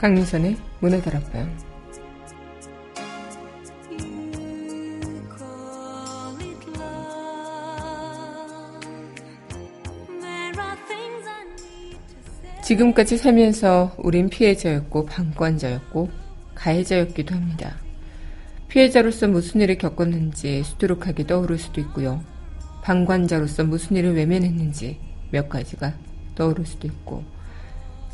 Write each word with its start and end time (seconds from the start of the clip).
강민선의 0.00 0.56
문화다락방 0.80 1.54
지금까지 12.64 13.18
살면서 13.18 13.94
우린 13.98 14.30
피해자였고 14.30 15.04
방관자였고 15.04 16.08
가해자였기도 16.54 17.34
합니다. 17.34 17.76
피해자로서 18.68 19.28
무슨 19.28 19.60
일을 19.60 19.76
겪었는지 19.76 20.62
수두룩하게 20.62 21.26
떠오를 21.26 21.58
수도 21.58 21.82
있고요. 21.82 22.24
방관자로서 22.80 23.64
무슨 23.64 23.98
일을 23.98 24.16
외면했는지 24.16 24.98
몇 25.30 25.50
가지가 25.50 25.92
떠오를 26.36 26.64
수도 26.64 26.88
있고 26.88 27.39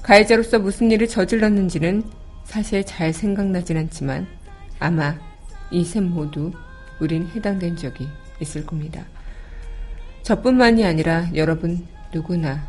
가해자로서 0.07 0.61
무슨 0.61 0.93
일을 0.93 1.09
저질렀는지는 1.09 2.05
사실 2.45 2.85
잘 2.85 3.13
생각나진 3.13 3.77
않지만 3.77 4.29
아마 4.79 5.19
이 5.73 5.83
셋 5.83 6.01
모두 6.05 6.53
우린 7.01 7.27
해당된 7.35 7.75
적이 7.75 8.09
있을 8.41 8.65
겁니다. 8.65 9.05
저뿐만이 10.23 10.85
아니라 10.85 11.27
여러분 11.35 11.85
누구나 12.15 12.65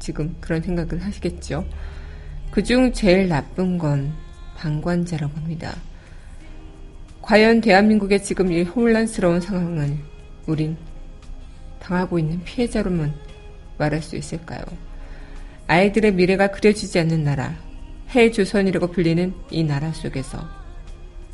지금 0.00 0.34
그런 0.40 0.60
생각을 0.60 1.04
하시겠죠. 1.04 1.64
그중 2.50 2.92
제일 2.94 3.28
나쁜 3.28 3.78
건 3.78 4.12
방관자라고 4.56 5.32
합니다. 5.36 5.76
과연 7.22 7.60
대한민국의 7.60 8.24
지금 8.24 8.50
이 8.50 8.64
혼란스러운 8.64 9.40
상황을 9.40 9.96
우린 10.48 10.76
당하고 11.78 12.18
있는 12.18 12.42
피해자로만 12.42 13.14
말할 13.78 14.02
수 14.02 14.16
있을까요? 14.16 14.64
아이들의 15.70 16.14
미래가 16.14 16.48
그려지지 16.48 16.98
않는 16.98 17.22
나라, 17.22 17.54
해조선이라고 18.08 18.88
불리는 18.88 19.32
이 19.52 19.62
나라 19.62 19.92
속에서 19.92 20.44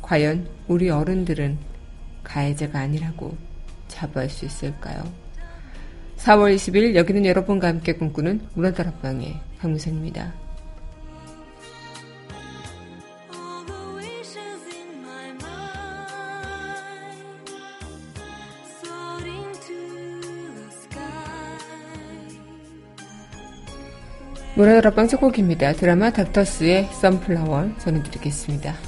과연 0.03 0.47
우리 0.67 0.91
어른들은 0.91 1.57
가해자가 2.23 2.81
아니라고 2.81 3.35
자부할 3.87 4.29
수 4.29 4.45
있을까요? 4.45 5.11
4월 6.17 6.53
20일 6.53 6.93
여기는 6.93 7.25
여러분과 7.25 7.67
함께 7.67 7.93
꿈꾸는 7.93 8.41
문화다락방의 8.53 9.39
강무선입니다. 9.57 10.46
문화다락방 24.57 25.07
첫 25.07 25.19
곡입니다. 25.19 25.73
드라마 25.73 26.09
닥터스의 26.09 26.89
선플라워 26.91 27.77
전해드리겠습니다. 27.77 28.86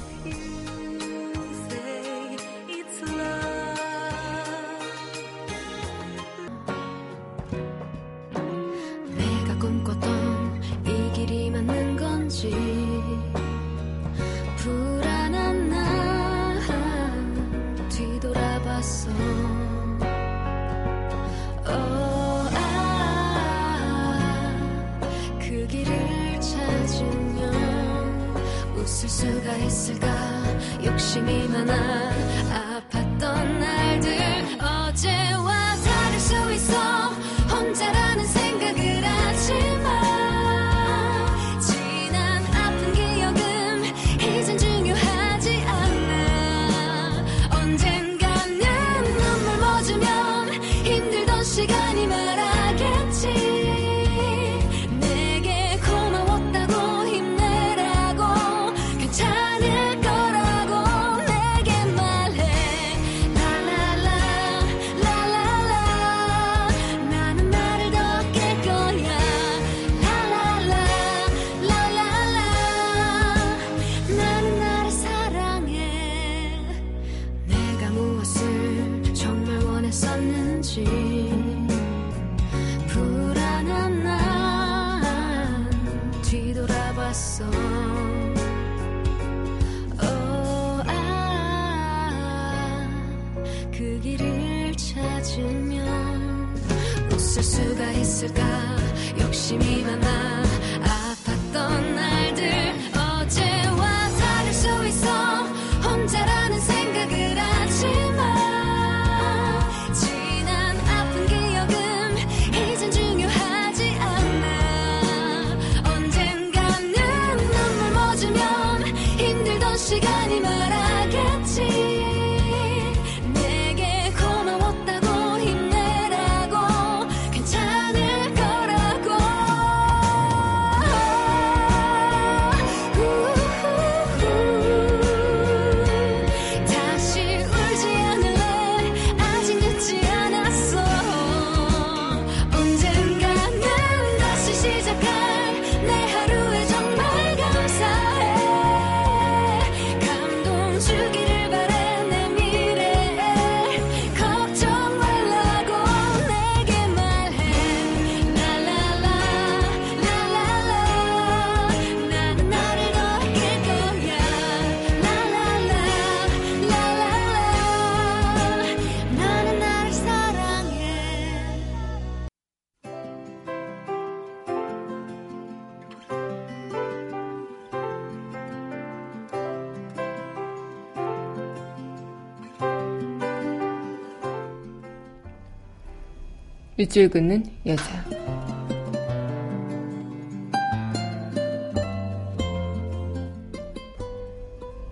밑줄 186.80 187.10
긋는 187.10 187.44
여자. 187.66 188.02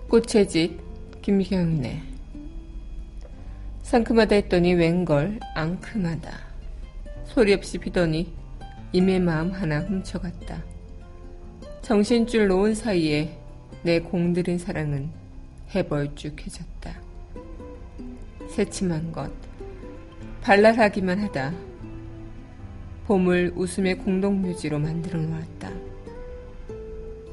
꽃의 0.07 0.47
집 0.47 0.79
김경래 1.23 2.03
상큼하다 3.81 4.35
했더니 4.35 4.75
웬걸 4.75 5.39
앙큼하다 5.55 6.31
소리 7.25 7.55
없이 7.55 7.79
피더니 7.79 8.35
임의 8.91 9.21
마음 9.21 9.49
하나 9.49 9.79
훔쳐갔다 9.79 10.63
정신줄 11.81 12.49
놓은 12.49 12.75
사이에 12.75 13.35
내 13.81 13.99
공들인 13.99 14.59
사랑은 14.59 15.09
해벌쭉해졌다. 15.73 17.01
새침한 18.47 19.11
것, 19.11 19.31
발랄하기만 20.41 21.17
하다. 21.21 21.68
봄을 23.09 23.53
웃음의 23.55 23.97
공동묘지로 23.97 24.77
만들어 24.77 25.19
놓았다. 25.19 25.71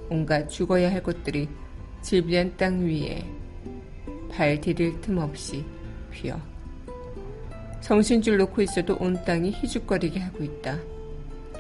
온갖 0.08 0.48
죽어야 0.48 0.90
할 0.90 1.02
것들이 1.02 1.50
질비한 2.00 2.56
땅 2.56 2.80
위에 2.86 3.22
발 4.32 4.58
디딜 4.58 4.98
틈 5.02 5.18
없이 5.18 5.66
휘어. 6.12 6.40
정신줄 7.82 8.38
놓고 8.38 8.62
있어도 8.62 8.96
온 8.98 9.22
땅이 9.26 9.50
희죽거리게 9.50 10.18
하고 10.18 10.44
있다. 10.44 10.78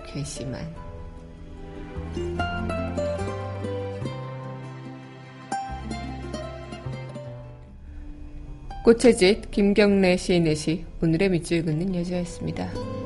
괘씸한. 0.06 0.74
꽃의 8.82 9.16
짓 9.18 9.50
김경래 9.50 10.16
시인의 10.16 10.56
시 10.56 10.86
오늘의 11.02 11.28
밑줄 11.28 11.66
긋는 11.66 11.94
여자였습니다. 11.96 13.05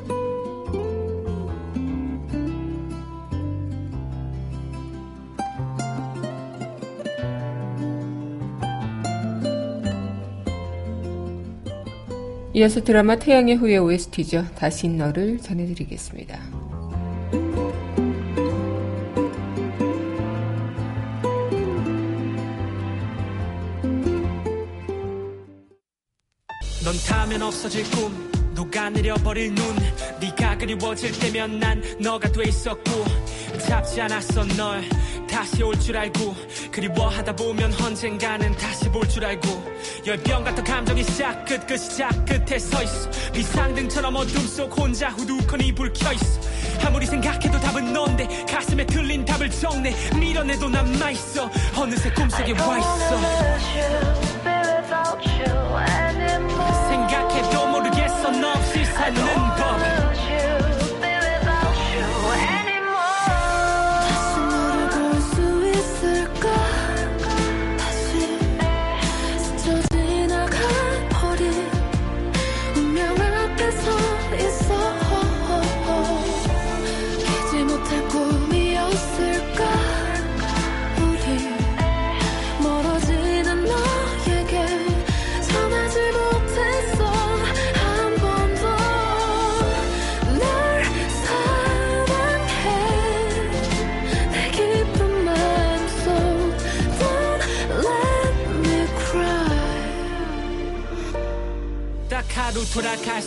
이어서 12.60 12.84
드라마 12.84 13.16
태양의 13.16 13.56
후예 13.56 13.78
OST죠. 13.78 14.44
다시 14.54 14.86
너를 14.86 15.38
전해드리겠습니다. 15.38 16.38
넌 26.84 26.94
타면 27.08 27.40
없어질 27.40 27.82
꿈 27.92 28.30
녹아내려버릴 28.54 29.54
눈 29.54 29.64
네가 30.20 30.58
그리워질 30.58 31.18
때면 31.18 31.60
난 31.60 31.82
너가 31.98 32.30
돼 32.30 32.46
있었고 32.46 32.90
잡지 33.66 34.02
않았어 34.02 34.44
널 34.44 34.82
다시 35.30 35.62
올 35.62 35.78
줄 35.78 35.96
알고 35.96 36.34
그리워하다 36.72 37.34
보면 37.36 37.72
언젠가는 37.80 38.52
다시 38.56 38.88
볼 38.90 39.08
줄 39.08 39.24
알고 39.24 39.48
열병 40.06 40.44
같은 40.44 40.62
감정이 40.64 41.02
시작 41.04 41.44
끝그 41.44 41.76
시작 41.76 42.10
끝에 42.24 42.58
서 42.58 42.82
있어. 42.82 43.10
비상등처럼 43.32 44.14
어둠 44.16 44.46
속 44.46 44.76
혼자 44.78 45.08
후두커니 45.08 45.74
불 45.74 45.92
켜있어. 45.92 46.40
아무리 46.86 47.06
생각해도 47.06 47.58
답은 47.60 47.92
넌데 47.92 48.44
가슴에 48.48 48.84
틀린 48.86 49.24
답을 49.24 49.50
정내 49.50 49.94
밀어내도 50.18 50.68
남아있어. 50.68 51.50
어느새 51.76 52.10
꿈속에 52.12 52.52
와있어 52.52 53.20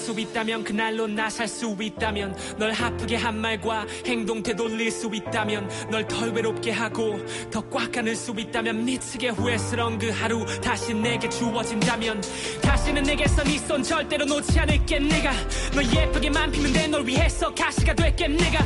수 0.03 0.11
있다면 0.19 0.65
그날로 0.65 1.07
나 1.07 1.29
살 1.29 1.47
수 1.47 1.75
있다면 1.79 2.35
널 2.57 2.71
아프게 2.73 3.15
한 3.15 3.37
말과 3.39 3.85
행동 4.05 4.43
되돌릴 4.43 4.91
수 4.91 5.09
있다면 5.13 5.69
널 5.89 6.05
덜 6.07 6.31
외롭게 6.33 6.71
하고 6.71 7.17
더 7.49 7.61
꽉 7.71 7.97
안을 7.97 8.13
수 8.15 8.33
있다면 8.37 8.83
미치게 8.83 9.29
후회스러운 9.29 9.97
그 9.97 10.09
하루 10.09 10.45
다시 10.61 10.93
내게 10.93 11.29
주어진다면 11.29 12.21
다시는 12.61 13.03
내게서 13.03 13.43
네 13.45 13.55
손 13.63 13.81
절대로 13.81 14.25
놓지 14.25 14.59
않을게 14.59 14.99
내가. 14.99 15.31
너 15.73 15.81
예쁘게만 15.81 16.51
피면 16.51 16.73
돼. 16.73 16.87
널 16.87 17.07
위해서 17.07 17.53
가시가 17.55 17.93
될게 17.93 18.27
내가. 18.27 18.59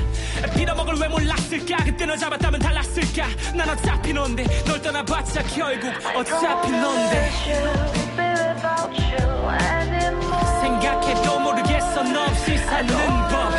빌어먹을 0.55 0.95
왜 0.99 1.07
몰랐을까? 1.07 1.77
그때 1.85 2.05
너 2.07 2.17
잡았다면 2.17 2.59
달랐을까? 2.59 3.27
난 3.55 3.69
어차피 3.69 4.11
넌데. 4.11 4.43
널 4.65 4.81
떠나봤자 4.81 5.43
결국 5.43 5.91
어차피 6.15 6.71
넌데 6.71 7.31
생각해도 10.87 11.39
모르겠어. 11.39 12.03
너 12.03 12.23
없이 12.23 12.57
사는 12.59 12.87
법 13.29 13.56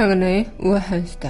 강은하의 0.00 0.46
우아한 0.58 1.04
수다. 1.04 1.28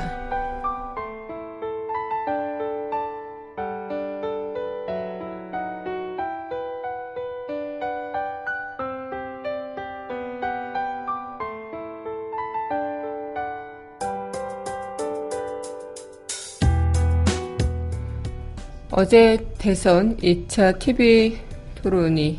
어제 18.93 19.45
대선 19.59 20.17
2차 20.19 20.79
TV 20.79 21.39
토론이 21.83 22.39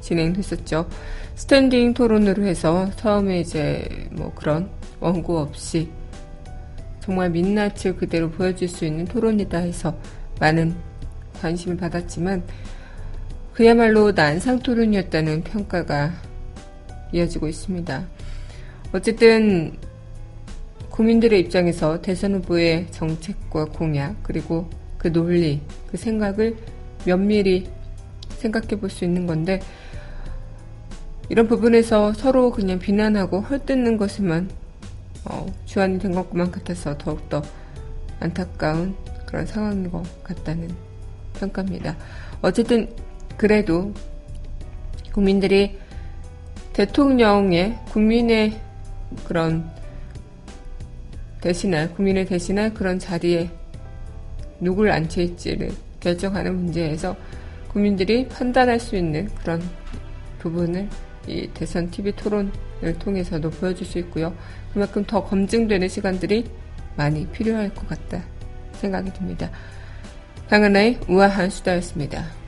진행됐었죠. 0.00 0.88
스탠딩 1.34 1.92
토론으로 1.94 2.44
해서 2.44 2.88
처음에 2.94 3.40
이제 3.40 4.06
뭐 4.12 4.32
그런 4.36 4.70
원고 5.02 5.38
없이 5.38 5.88
정말 7.00 7.30
민낯을 7.30 7.96
그대로 7.98 8.30
보여줄 8.30 8.68
수 8.68 8.84
있는 8.84 9.04
토론이다 9.04 9.58
해서 9.58 9.94
많은 10.40 10.74
관심을 11.40 11.76
받았지만 11.76 12.44
그야말로 13.52 14.14
난상 14.14 14.60
토론이었다는 14.60 15.42
평가가 15.42 16.12
이어지고 17.12 17.48
있습니다. 17.48 18.06
어쨌든 18.92 19.76
국민들의 20.90 21.40
입장에서 21.40 22.00
대선 22.00 22.34
후보의 22.34 22.86
정책과 22.90 23.66
공약 23.66 24.22
그리고 24.22 24.70
그 24.96 25.12
논리, 25.12 25.60
그 25.90 25.96
생각을 25.96 26.56
면밀히 27.04 27.66
생각해 28.38 28.78
볼 28.78 28.88
수 28.88 29.04
있는 29.04 29.26
건데 29.26 29.60
이런 31.28 31.48
부분에서 31.48 32.12
서로 32.12 32.50
그냥 32.50 32.78
비난하고 32.78 33.40
헐뜯는 33.40 33.96
것에만 33.96 34.50
어, 35.24 35.46
주안이 35.66 35.98
된 35.98 36.12
것만 36.12 36.50
같아서 36.50 36.96
더욱더 36.98 37.42
안타까운 38.20 38.94
그런 39.26 39.46
상황인 39.46 39.90
것 39.90 40.02
같다는 40.24 40.68
평가입니다. 41.34 41.96
어쨌든 42.40 42.88
그래도 43.36 43.92
국민들이 45.12 45.78
대통령의 46.72 47.78
국민의 47.86 48.60
그런 49.24 49.70
대신할, 51.40 51.92
국민을 51.94 52.24
대신할 52.24 52.72
그런 52.72 52.98
자리에 52.98 53.50
누굴 54.60 54.90
앉혀있지를 54.90 55.70
결정하는 56.00 56.54
문제에서 56.56 57.16
국민들이 57.68 58.28
판단할 58.28 58.78
수 58.78 58.96
있는 58.96 59.28
그런 59.36 59.60
부분을 60.38 60.88
이 61.26 61.48
대선 61.54 61.90
TV 61.90 62.12
토론을 62.12 62.98
통해서도 62.98 63.50
보여줄 63.50 63.86
수 63.86 63.98
있고요. 63.98 64.34
그만큼 64.72 65.04
더 65.04 65.24
검증되는 65.24 65.88
시간들이 65.88 66.44
많이 66.96 67.26
필요할 67.28 67.74
것 67.74 67.88
같다 67.88 68.22
생각이 68.74 69.12
듭니다. 69.12 69.50
강은하의 70.48 71.00
우아한 71.08 71.50
수다였습니다. 71.50 72.41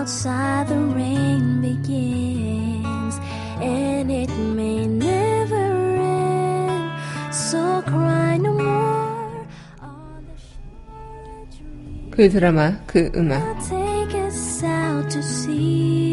outside 0.00 0.68
the 0.68 0.80
rain 0.98 1.60
begins 1.60 3.14
and 3.60 4.10
it 4.10 4.32
may 4.58 4.86
never 4.86 5.66
end 5.96 7.34
so 7.34 7.82
cry 7.82 8.36
no 8.38 8.52
more 8.54 9.46
on 9.82 10.24
the 10.28 10.36
shore 10.48 11.26
a 11.28 11.56
dream 11.56 12.10
그 12.10 12.28
드라마, 12.30 12.78
그 12.86 13.10
음악. 13.14 13.42
take 13.68 14.14
us 14.26 14.64
out 14.64 15.10
to 15.10 15.22
sea 15.22 16.09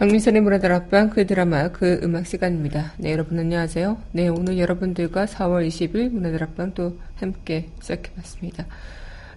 강민선의 0.00 0.40
문화들 0.40 0.72
앞방 0.72 1.10
그 1.10 1.26
드라마 1.26 1.68
그 1.68 2.00
음악 2.02 2.24
시간입니다. 2.24 2.94
네 2.96 3.12
여러분 3.12 3.38
안녕하세요. 3.38 3.98
네 4.12 4.28
오늘 4.28 4.58
여러분들과 4.58 5.26
4월 5.26 5.68
20일 5.68 6.08
문화들 6.08 6.42
앞방 6.42 6.72
또 6.72 6.96
함께 7.16 7.68
시작해봤습니다. 7.82 8.64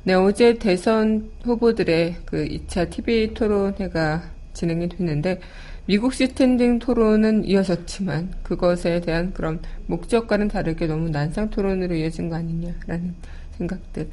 네 0.04 0.14
어제 0.14 0.58
대선 0.58 1.32
후보들의 1.44 2.16
그 2.24 2.46
2차 2.46 2.90
TV 2.90 3.34
토론회가 3.34 4.24
진행이 4.54 4.88
됐는데 4.88 5.42
미국 5.86 6.14
시스탠딩 6.14 6.80
토론은 6.80 7.44
이어졌지만 7.44 8.32
그것에 8.44 9.02
대한 9.02 9.34
그런 9.34 9.60
목적과는 9.88 10.48
다르게 10.48 10.88
너무 10.88 11.10
난상 11.10 11.50
토론으로 11.50 11.94
이어진 11.94 12.30
거 12.30 12.38
아니냐라는 12.38 13.16
생각들 13.58 14.08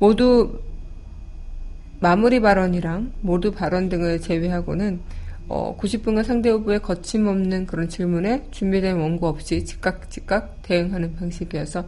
모두 0.00 0.60
마무리 2.00 2.40
발언이랑 2.40 3.12
모두 3.20 3.52
발언 3.52 3.88
등을 3.88 4.20
제외하고는 4.20 4.98
어, 5.48 5.76
90분간 5.78 6.24
상대 6.24 6.48
후보의 6.50 6.80
거침없는 6.80 7.66
그런 7.66 7.88
질문에 7.88 8.48
준비된 8.50 8.96
원고 8.96 9.26
없이 9.28 9.64
즉각 9.64 10.10
즉각 10.10 10.62
대응하는 10.62 11.16
방식이어서 11.16 11.86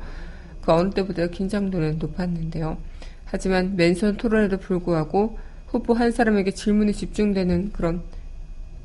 그 0.61 0.73
어느 0.73 0.91
때보다 0.91 1.29
긴장도는 1.29 1.99
높았는데요. 1.99 2.77
하지만 3.25 3.77
맨손 3.77 4.17
토론에도 4.17 4.59
불구하고 4.59 5.39
후보 5.67 5.95
한 5.95 6.13
사람에게 6.13 6.51
질문이 6.53 6.93
집중되는 6.93 7.73
그런 7.73 8.03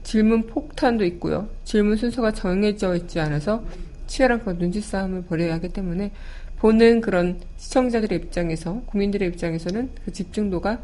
질문 0.04 0.48
폭탄도 0.48 1.06
있고요. 1.06 1.50
질문 1.64 1.98
순서가 1.98 2.32
정해져 2.32 2.96
있지 2.96 3.20
않아서 3.20 3.64
치열한 4.08 4.42
그런 4.42 4.58
눈치 4.58 4.82
싸움을 4.82 5.24
벌여야 5.24 5.54
하기 5.56 5.70
때문에 5.70 6.12
보는 6.60 7.02
그런 7.02 7.40
시청자들의 7.58 8.20
입장에서 8.20 8.82
국민들의 8.86 9.28
입장에서는 9.30 9.90
그 10.06 10.12
집중도가 10.12 10.80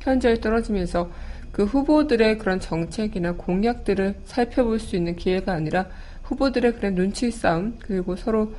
현저히 0.00 0.40
떨어지면서 0.40 1.10
그 1.52 1.64
후보들의 1.64 2.38
그런 2.38 2.58
정책이나 2.60 3.32
공약들을 3.32 4.14
살펴볼 4.24 4.78
수 4.80 4.96
있는 4.96 5.14
기회가 5.16 5.52
아니라 5.52 5.86
후보들의 6.24 6.74
그런 6.76 6.94
눈치 6.94 7.30
싸움 7.30 7.76
그리고 7.80 8.16
서로 8.16 8.54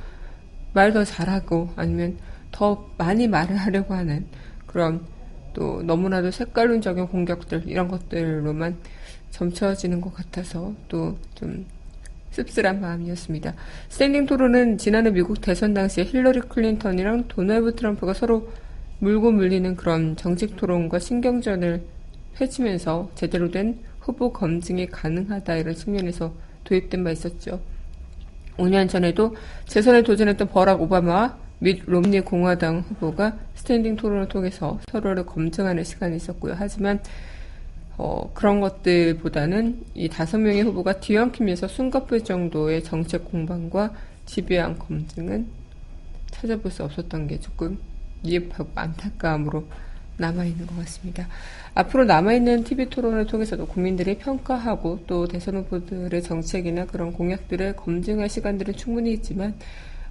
말 0.72 0.92
더 0.92 1.04
잘하고 1.04 1.70
아니면 1.76 2.18
더 2.50 2.88
많이 2.98 3.26
말을 3.28 3.56
하려고 3.56 3.94
하는 3.94 4.26
그런 4.66 5.04
또 5.54 5.82
너무나도 5.82 6.30
색깔론적인 6.30 7.08
공격들 7.08 7.64
이런 7.66 7.88
것들로만 7.88 8.76
점쳐지는 9.30 10.00
것 10.00 10.14
같아서 10.14 10.72
또 10.88 11.16
좀 11.34 11.66
씁쓸한 12.34 12.80
마음이었습니다. 12.80 13.54
스탠딩 13.88 14.26
토론은 14.26 14.78
지난해 14.78 15.10
미국 15.10 15.40
대선 15.40 15.72
당시에 15.72 16.04
힐러리 16.04 16.40
클린턴이랑 16.40 17.28
도널드 17.28 17.76
트럼프가 17.76 18.12
서로 18.12 18.50
물고 18.98 19.30
물리는 19.30 19.76
그런 19.76 20.16
정책 20.16 20.56
토론과 20.56 20.98
신경전을 20.98 21.82
펼치면서 22.34 23.10
제대로 23.14 23.50
된 23.50 23.78
후보 24.00 24.32
검증이 24.32 24.86
가능하다 24.88 25.56
이런 25.56 25.74
측면에서 25.74 26.34
도입된 26.64 27.04
바 27.04 27.10
있었죠. 27.10 27.60
5년 28.56 28.88
전에도 28.88 29.34
재선에 29.66 30.02
도전했던 30.02 30.48
버락 30.48 30.80
오바마와 30.82 31.38
밋 31.60 31.82
롬니 31.86 32.20
공화당 32.20 32.80
후보가 32.80 33.38
스탠딩 33.54 33.96
토론을 33.96 34.28
통해서 34.28 34.78
서로를 34.90 35.24
검증하는 35.24 35.84
시간이 35.84 36.16
있었고요. 36.16 36.54
하지만 36.56 37.00
어, 37.96 38.30
그런 38.34 38.60
것들보다는 38.60 39.84
이 39.94 40.08
다섯 40.08 40.38
명의 40.38 40.62
후보가 40.62 41.00
뒤엉키면서 41.00 41.68
숨가쁠 41.68 42.24
정도의 42.24 42.82
정책 42.82 43.24
공방과 43.30 43.94
집요한 44.26 44.78
검증은 44.78 45.46
찾아볼 46.30 46.70
수 46.70 46.82
없었던 46.82 47.28
게 47.28 47.38
조금 47.38 47.78
미흡하고 48.22 48.70
안타까움으로 48.74 49.64
남아있는 50.16 50.66
것 50.66 50.76
같습니다. 50.78 51.28
앞으로 51.74 52.04
남아있는 52.04 52.64
TV 52.64 52.88
토론을 52.88 53.26
통해서도 53.26 53.66
국민들이 53.66 54.16
평가하고 54.18 55.00
또 55.06 55.26
대선 55.26 55.56
후보들의 55.56 56.22
정책이나 56.22 56.86
그런 56.86 57.12
공약들을 57.12 57.76
검증할 57.76 58.28
시간들은 58.28 58.74
충분히 58.74 59.12
있지만 59.12 59.54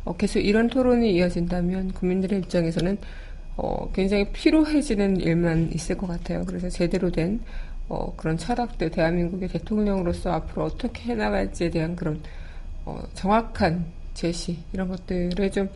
어, 0.04 0.16
계속 0.18 0.40
이런 0.40 0.68
토론이 0.68 1.14
이어진다면 1.14 1.94
국민들의 1.94 2.40
입장에서는 2.40 2.98
어, 3.56 3.92
굉장히 3.94 4.30
피로해지는 4.32 5.18
일만 5.22 5.72
있을 5.74 5.98
것 5.98 6.08
같아요. 6.08 6.44
그래서 6.46 6.70
제대로 6.70 7.12
된 7.12 7.40
어, 7.88 8.14
그런 8.16 8.38
철학들, 8.38 8.92
대한민국의 8.92 9.50
대통령으로서 9.50 10.32
앞으로 10.32 10.66
어떻게 10.66 11.12
해나갈지에 11.12 11.70
대한 11.70 11.96
그런 11.96 12.20
어, 12.86 13.02
정확한 13.14 13.86
제시 14.14 14.60
이런 14.74 14.88
것들을 14.90 15.52
좀 15.52 15.70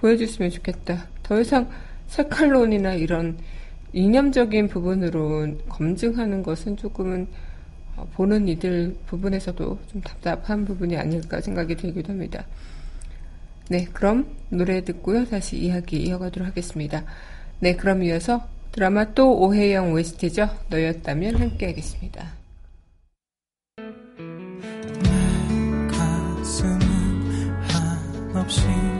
보여줬으면 0.00 0.50
좋겠다. 0.50 1.06
더 1.22 1.40
이상 1.40 1.68
색깔론이나 2.08 2.94
이런 2.94 3.38
이념적인 3.92 4.68
부분으로 4.68 5.56
검증하는 5.68 6.42
것은 6.42 6.76
조금은 6.76 7.26
어, 7.96 8.08
보는 8.14 8.48
이들 8.48 8.96
부분에서도 9.06 9.78
좀 9.86 10.00
답답한 10.00 10.64
부분이 10.64 10.96
아닐까 10.96 11.40
생각이 11.40 11.76
들기도 11.76 12.12
합니다. 12.12 12.46
네, 13.68 13.84
그럼 13.92 14.26
노래 14.48 14.82
듣고요. 14.82 15.26
다시 15.26 15.58
이야기 15.58 16.02
이어가도록 16.02 16.48
하겠습니다. 16.48 17.04
네, 17.60 17.76
그럼 17.76 18.02
이어서 18.02 18.48
드라마 18.72 19.12
또 19.12 19.38
오해영 19.38 19.92
OST죠. 19.92 20.48
너였다면 20.70 21.36
함께 21.36 21.66
하겠습니다. 21.66 22.32
가슴은 25.90 26.80
한없이 27.68 28.91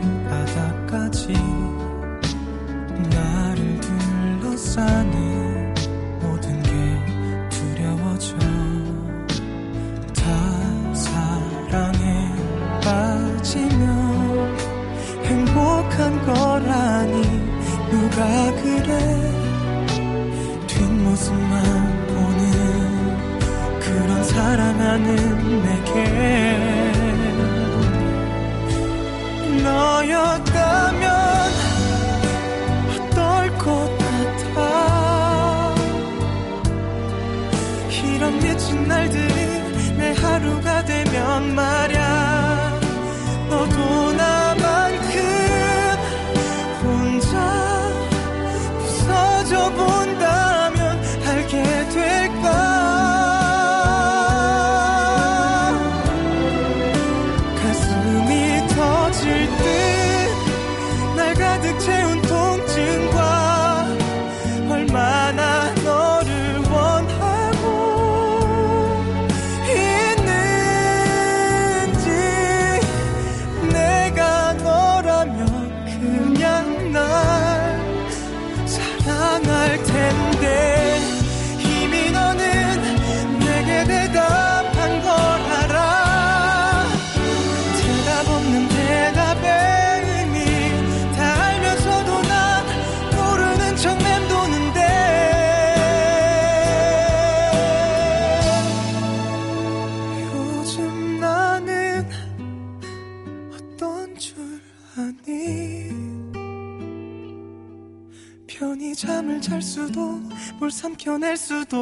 잘 109.43 109.61
수도 109.61 110.21
뭘 110.57 110.71
삼켜낼 110.71 111.35
수도 111.35 111.77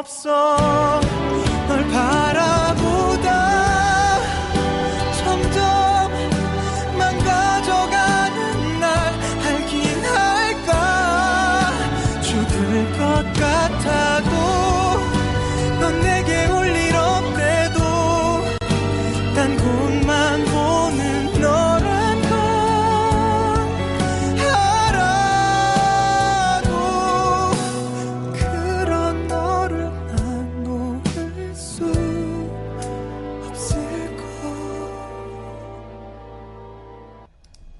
없어. 0.00 0.56
널 1.68 1.86
바라보 1.88 3.13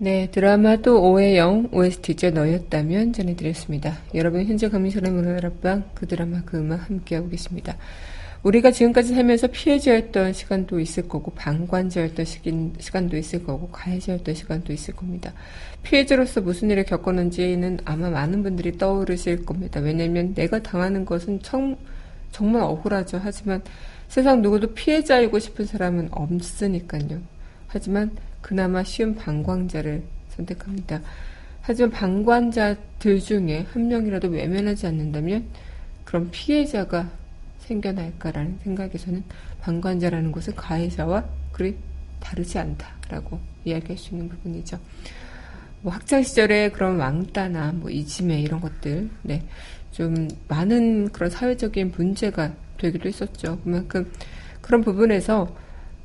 네, 0.04 0.28
드라마도 0.30 1.00
오해영 1.00 1.70
OST죠. 1.72 2.28
너였다면 2.32 3.14
전해드렸습니다. 3.14 3.96
여러분 4.14 4.44
현재 4.44 4.68
강민선의 4.68 5.10
문화다락방 5.10 5.92
그 5.94 6.06
드라마 6.06 6.42
그 6.44 6.58
음악 6.58 6.90
함께하고 6.90 7.30
계십니다. 7.30 7.74
우리가 8.42 8.70
지금까지 8.70 9.14
살면서 9.14 9.46
피해자였던 9.46 10.34
시간도 10.34 10.78
있을 10.78 11.08
거고 11.08 11.30
방관자였던 11.30 12.26
시간도 12.78 13.16
있을 13.16 13.44
거고 13.44 13.70
가해자였던 13.70 14.34
시간도 14.34 14.74
있을 14.74 14.94
겁니다. 14.94 15.32
피해자로서 15.82 16.42
무슨 16.42 16.70
일을 16.70 16.84
겪었는지는 16.84 17.78
아마 17.86 18.10
많은 18.10 18.42
분들이 18.42 18.76
떠오르실 18.76 19.46
겁니다. 19.46 19.80
왜냐하면 19.80 20.34
내가 20.34 20.62
당하는 20.62 21.06
것은 21.06 21.40
정, 21.40 21.78
정말 22.30 22.60
억울하죠. 22.60 23.22
하지만 23.24 23.62
세상 24.08 24.42
누구도 24.42 24.74
피해자이고 24.74 25.38
싶은 25.38 25.64
사람은 25.64 26.10
없으니까요. 26.10 27.22
하지만 27.68 28.10
그나마 28.44 28.84
쉬운 28.84 29.14
방광자를 29.14 30.02
선택합니다. 30.28 31.00
하지만 31.62 31.90
방관자들 31.92 33.18
중에 33.20 33.66
한 33.72 33.88
명이라도 33.88 34.28
외면하지 34.28 34.86
않는다면 34.86 35.46
그럼 36.04 36.28
피해자가 36.30 37.10
생겨날까라는 37.60 38.58
생각에서는 38.62 39.24
방관자라는 39.62 40.30
것은 40.30 40.54
가해자와 40.56 41.24
그리 41.52 41.74
다르지 42.20 42.58
않다라고 42.58 43.40
이야기할 43.64 43.96
수 43.96 44.10
있는 44.10 44.28
부분이죠. 44.28 44.78
뭐 45.80 45.94
학창 45.94 46.22
시절에 46.22 46.68
그런 46.68 46.98
왕따나 46.98 47.72
뭐 47.72 47.88
이지매 47.88 48.42
이런 48.42 48.60
것들, 48.60 49.08
네, 49.22 49.42
좀 49.90 50.28
많은 50.48 51.08
그런 51.12 51.30
사회적인 51.30 51.94
문제가 51.96 52.52
되기도 52.76 53.08
했었죠. 53.08 53.58
그만큼 53.64 54.12
그런 54.60 54.82
부분에서 54.82 55.63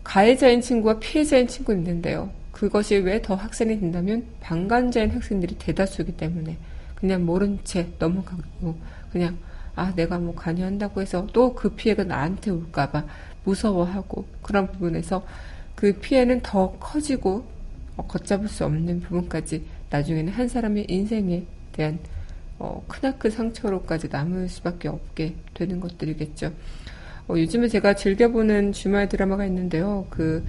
가해자인 0.10 0.60
친구와 0.60 0.98
피해자인 0.98 1.48
친구 1.48 1.72
있는데요. 1.72 2.32
그것이 2.52 2.96
왜 2.96 3.22
더 3.22 3.36
확산이 3.36 3.80
된다면 3.80 4.26
방관자인 4.42 5.12
학생들이 5.12 5.56
대다수이기 5.60 6.14
때문에 6.18 6.58
그냥 6.96 7.28
모른 7.28 7.60
채 7.64 7.88
넘어가고 8.00 8.76
그냥 9.12 9.38
아 9.76 9.94
내가 9.94 10.18
뭐 10.18 10.34
관여한다고 10.34 11.02
해서 11.02 11.28
또 11.32 11.54
그 11.54 11.70
피해가 11.70 12.06
나한테 12.06 12.50
올까봐 12.50 13.06
무서워하고 13.44 14.26
그런 14.42 14.72
부분에서 14.72 15.24
그 15.76 15.94
피해는 15.94 16.42
더 16.42 16.72
커지고 16.80 17.46
어, 17.96 18.08
걷잡을 18.08 18.48
수 18.48 18.66
없는 18.66 19.02
부분까지 19.02 19.64
나중에는 19.92 20.34
한 20.34 20.48
사람의 20.48 20.88
인생에 20.90 21.44
대한 21.72 22.00
어, 22.58 22.84
크나큰 22.88 23.30
상처로까지 23.30 24.08
남을 24.10 24.50
수밖에 24.50 24.88
없게 24.88 25.36
되는 25.54 25.80
것들이겠죠. 25.80 26.52
어, 27.30 27.38
요즘에 27.38 27.68
제가 27.68 27.94
즐겨보는 27.94 28.72
주말 28.74 29.08
드라마가 29.08 29.46
있는데요. 29.46 30.08
그 30.10 30.44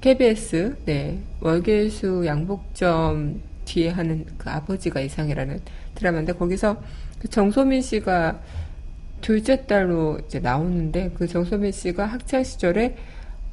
KBS 0.00 0.76
네 0.84 1.20
월계수 1.40 2.24
양복점 2.26 3.40
뒤에 3.64 3.90
하는 3.90 4.26
그 4.36 4.50
아버지가 4.50 5.00
이상이라는 5.00 5.60
드라마인데 5.94 6.32
거기서 6.32 6.82
그 7.20 7.28
정소민 7.28 7.82
씨가 7.82 8.40
둘째 9.20 9.64
딸로 9.64 10.18
이제 10.26 10.40
나오는데 10.40 11.12
그 11.14 11.28
정소민 11.28 11.70
씨가 11.70 12.04
학창 12.04 12.42
시절에 12.42 12.96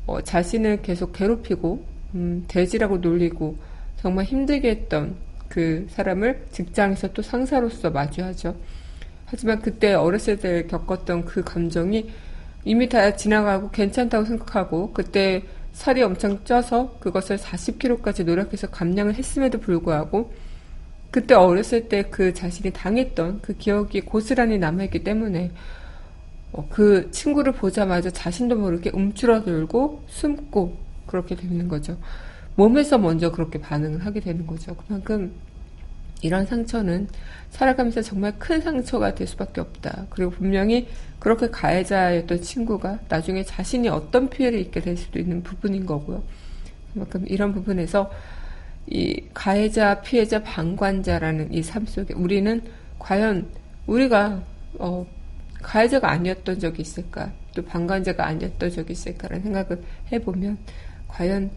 어, 0.08 0.22
자신을 0.22 0.82
계속 0.82 1.14
괴롭히고 1.14 1.86
음, 2.16 2.46
돼지라고 2.48 2.98
놀리고 2.98 3.58
정말 4.02 4.26
힘들게 4.26 4.72
했던 4.72 5.16
그 5.48 5.86
사람을 5.92 6.48
직장에서 6.52 7.14
또 7.14 7.22
상사로서 7.22 7.92
마주하죠. 7.92 8.56
하지만 9.32 9.62
그때 9.62 9.94
어렸을 9.94 10.38
때 10.38 10.67
겪었던 10.67 11.24
그 11.24 11.41
감정이 11.41 12.12
이미 12.65 12.89
다 12.89 13.15
지나가고 13.15 13.72
괜찮다고 13.72 14.26
생각하고 14.26 14.91
그때 14.91 15.44
살이 15.72 16.04
엄청 16.04 16.44
쪄서 16.44 16.98
그것을 17.00 17.38
40kg까지 17.38 18.26
노력해서 18.26 18.67
감량을 18.67 19.15
했음에도 19.15 19.58
불구하고 19.60 20.34
그때 21.12 21.34
어렸을 21.34 21.88
때 21.88 22.04
그 22.04 22.34
자신이 22.34 22.72
당했던 22.74 23.39
그 23.41 23.56
기억이 23.58 24.02
고스란히 24.02 24.58
남아있기 24.58 25.04
때문에 25.06 25.52
어, 26.52 26.67
그 26.70 27.10
친구를 27.12 27.54
보자마자 27.54 28.12
자신도 28.12 28.58
모르게 28.58 28.91
움츠러들고 28.94 30.04
숨고 30.08 30.78
그렇게 31.06 31.36
되는 31.36 31.70
거죠. 31.70 31.98
몸에서 32.56 32.98
먼저 32.98 33.32
그렇게 33.32 33.62
반응을 33.62 34.06
하게 34.06 34.20
되는 34.20 34.46
거죠. 34.46 34.76
그만큼 34.76 35.32
이런 36.21 36.45
상처는 36.45 37.07
살아가면서 37.49 38.01
정말 38.01 38.38
큰 38.39 38.62
상처가 38.62 39.15
될 39.15 39.27
수밖에 39.27 39.62
없다. 39.62 40.07
그리고 40.10 40.31
분명히 40.31 40.88
그렇게 41.19 41.49
가해자였던 41.49 42.41
친구가 42.41 42.99
나중에 43.10 43.43
자신이 43.43 43.89
어떤 43.89 44.29
피해를 44.29 44.60
입게 44.60 44.79
될 44.81 44.97
수도 44.97 45.19
있는 45.19 45.43
부분인 45.43 45.86
거고요. 45.86 46.23
그만큼 46.93 47.25
이런 47.27 47.53
부분에서 47.53 48.12
이 48.88 49.21
가해자, 49.34 50.01
피해자, 50.01 50.41
방관자라는 50.43 51.53
이 51.53 51.62
삶 51.62 51.86
속에 51.86 52.13
우리는 52.13 52.62
과연 52.99 53.47
우리가 53.88 54.43
어, 54.79 55.05
가해자가 55.62 56.10
아니었던 56.12 56.60
적이 56.60 56.81
있을까? 56.81 57.31
또 57.55 57.63
방관자가 57.63 58.25
아니었던 58.25 58.71
적이 58.71 58.93
있을까라는 58.93 59.43
생각을 59.43 59.84
해보면 60.12 60.57
과연 61.07 61.51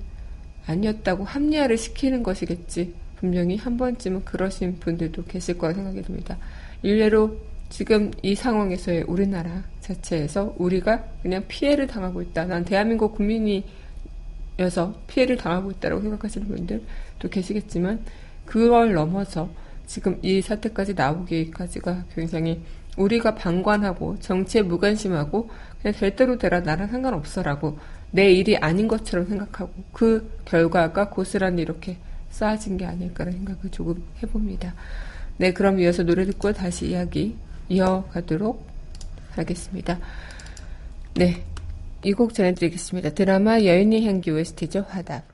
아니었다고 0.66 1.24
합리화를 1.24 1.77
시키는 1.79 2.22
것이겠지. 2.22 2.94
분명히 3.25 3.57
한 3.57 3.79
번쯤은 3.79 4.27
그러신 4.27 4.81
분들도 4.81 5.25
계실 5.25 5.57
거라 5.57 5.73
생각이 5.73 6.03
듭니다. 6.03 6.37
일례로 6.83 7.39
지금 7.71 8.11
이 8.21 8.35
상황에서의 8.35 9.05
우리나라 9.05 9.65
자체에서 9.81 10.55
우리가 10.59 11.03
그냥 11.23 11.43
피해를 11.49 11.87
당하고 11.87 12.21
있다. 12.21 12.45
난 12.45 12.67
대한민국 12.67 13.15
국민이어서 13.15 14.95
피해를 15.07 15.39
당하고 15.39 15.71
있다고 15.71 16.03
생각하시는 16.03 16.47
분들도 16.47 17.31
계시겠지만 17.31 18.05
그걸 18.45 18.93
넘어서 18.93 19.49
지금 19.87 20.19
이 20.21 20.43
사태까지 20.43 20.93
나오기까지가 20.93 22.05
굉장히 22.15 22.61
우리가 22.99 23.35
방관하고 23.37 24.19
정치에 24.21 24.61
무관심하고 24.61 25.49
그냥 25.81 25.99
될 25.99 26.15
대로 26.15 26.37
되라 26.37 26.61
나랑 26.61 26.89
상관없어라고 26.89 27.79
내 28.11 28.31
일이 28.31 28.59
아닌 28.59 28.87
것처럼 28.87 29.27
생각하고 29.27 29.73
그 29.95 30.31
결과가 30.45 31.09
고스란히 31.09 31.63
이렇게 31.63 31.97
쌓아진 32.35 32.77
게 32.77 32.85
아닐까라는 32.85 33.38
생각을 33.38 33.70
조금 33.70 34.03
해봅니다. 34.23 34.75
네, 35.38 35.53
그럼 35.53 35.79
이어서 35.81 36.03
노래 36.03 36.25
듣고 36.25 36.53
다시 36.53 36.88
이야기 36.88 37.37
이어가도록 37.68 38.66
하겠습니다. 39.31 39.99
네, 41.14 41.44
이 42.05 42.12
곡 42.12 42.35
전해드리겠습니다. 42.35 43.11
드라마 43.14 43.62
여인의 43.62 44.05
향기 44.07 44.31
OST죠, 44.31 44.85
화답. 44.88 45.33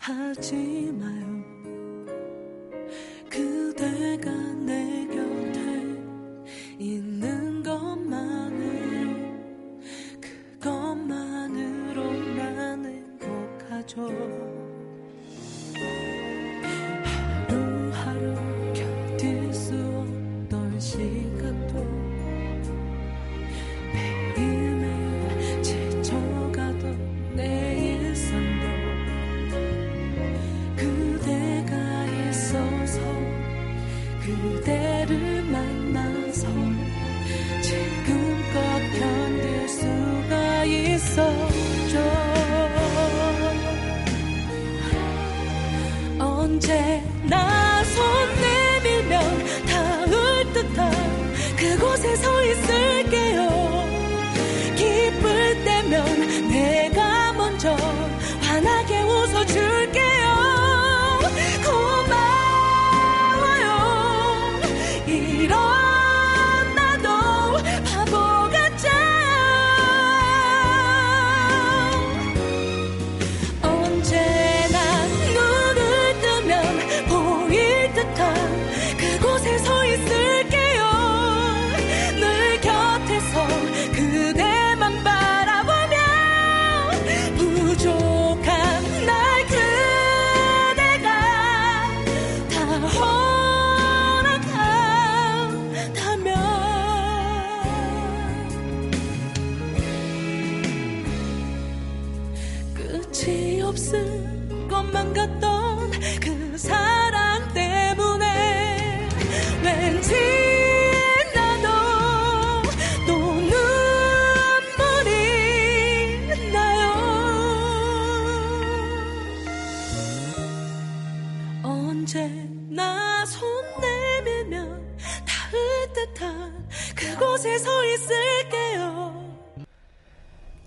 하지 0.00 0.90
마요 0.98 1.21
행 13.96 14.41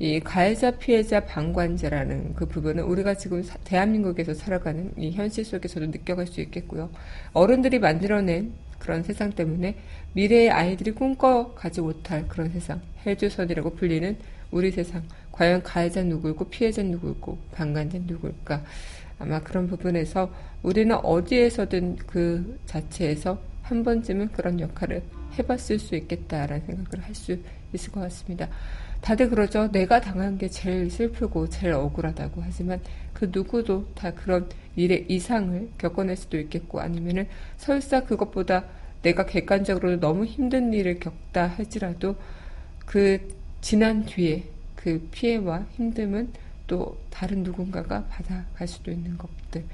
이 0.00 0.18
가해자 0.18 0.70
피해자 0.70 1.20
방관자라는 1.26 2.34
그 2.34 2.46
부분은 2.46 2.82
우리가 2.84 3.14
지금 3.14 3.42
사- 3.42 3.58
대한민국에서 3.64 4.32
살아가는 4.32 4.92
이 4.96 5.10
현실 5.12 5.44
속에서도 5.44 5.86
느껴갈 5.86 6.26
수 6.26 6.40
있겠고요. 6.40 6.88
어른들이 7.34 7.78
만들어낸 7.78 8.52
그런 8.78 9.02
세상 9.02 9.30
때문에 9.30 9.76
미래의 10.14 10.50
아이들이 10.50 10.92
꿈꿔가지 10.92 11.82
못할 11.82 12.26
그런 12.28 12.48
세상, 12.50 12.80
헬조선이라고 13.04 13.74
불리는 13.74 14.16
우리 14.50 14.70
세상. 14.72 15.02
과연 15.32 15.62
가해자 15.62 16.02
누구일고 16.02 16.46
피해자 16.48 16.82
누구일고 16.82 17.36
방관자 17.52 17.98
누구일까? 18.06 18.62
아마 19.18 19.38
그런 19.40 19.68
부분에서 19.68 20.32
우리는 20.62 20.96
어디에서든 20.96 21.96
그 22.06 22.58
자체에서 22.64 23.38
한 23.62 23.84
번쯤은 23.84 24.28
그런 24.32 24.58
역할을 24.60 25.02
해봤을 25.38 25.78
수 25.78 25.94
있겠다라는 25.94 26.64
생각을 26.66 27.04
할 27.06 27.14
수 27.14 27.38
있을 27.74 27.92
것 27.92 28.00
같습니다. 28.00 28.48
다들 29.00 29.30
그러죠. 29.30 29.70
내가 29.72 30.00
당한 30.00 30.36
게 30.36 30.48
제일 30.48 30.90
슬프고 30.90 31.48
제일 31.48 31.72
억울하다고 31.72 32.42
하지만 32.42 32.80
그 33.14 33.30
누구도 33.32 33.86
다 33.94 34.12
그런 34.12 34.48
일의 34.76 35.06
이상을 35.08 35.70
겪어낼 35.78 36.16
수도 36.16 36.38
있겠고 36.38 36.80
아니면은 36.80 37.26
설사 37.56 38.04
그것보다 38.04 38.64
내가 39.02 39.24
객관적으로 39.24 39.98
너무 39.98 40.26
힘든 40.26 40.72
일을 40.72 41.00
겪다 41.00 41.46
할지라도 41.46 42.16
그 42.84 43.18
지난 43.60 44.04
뒤에 44.04 44.44
그 44.76 45.06
피해와 45.10 45.66
힘듦은 45.78 46.28
또 46.66 46.98
다른 47.10 47.42
누군가가 47.42 48.04
받아갈 48.04 48.68
수도 48.68 48.90
있는 48.90 49.16
것들. 49.18 49.64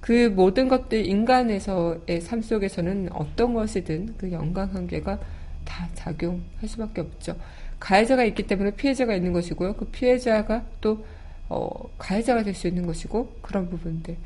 그 0.00 0.28
모든 0.28 0.68
것들 0.68 1.04
인간에서의 1.06 2.20
삶 2.22 2.40
속에서는 2.40 3.10
어떤 3.12 3.52
것이든 3.52 4.14
그 4.16 4.32
연관 4.32 4.72
관계가 4.72 5.18
다 5.64 5.88
작용할 5.94 6.66
수밖에 6.66 7.02
없죠. 7.02 7.36
가해자가 7.80 8.24
있기 8.24 8.46
때문에 8.46 8.72
피해자가 8.72 9.14
있는 9.14 9.32
것이고요. 9.32 9.74
그 9.74 9.86
피해자가 9.86 10.64
또 10.80 11.04
어, 11.48 11.68
가해자가 11.98 12.44
될 12.44 12.54
수 12.54 12.68
있는 12.68 12.86
것이고 12.86 13.38
그런 13.42 13.68
부분들. 13.68 14.16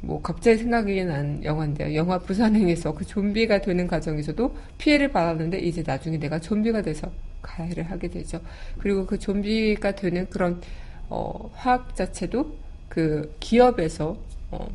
뭐 0.00 0.22
갑자기 0.22 0.58
생각이 0.58 1.04
난 1.04 1.42
영화인데요. 1.44 1.94
영화 1.94 2.18
부산행에서 2.18 2.94
그 2.94 3.04
좀비가 3.04 3.60
되는 3.60 3.86
과정에서도 3.86 4.56
피해를 4.78 5.10
받았는데 5.12 5.58
이제 5.58 5.82
나중에 5.84 6.18
내가 6.18 6.38
좀비가 6.38 6.82
돼서 6.82 7.10
가해를 7.42 7.90
하게 7.90 8.08
되죠. 8.08 8.40
그리고 8.78 9.04
그 9.04 9.18
좀비가 9.18 9.94
되는 9.96 10.28
그런 10.30 10.60
어, 11.08 11.50
화학 11.54 11.94
자체도 11.94 12.56
그 12.88 13.34
기업에서 13.40 14.16
어, 14.50 14.68